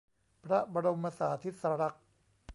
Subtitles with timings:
[0.45, 2.03] พระบรมสาทิสลักษณ์